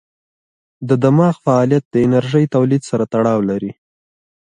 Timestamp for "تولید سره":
2.55-3.03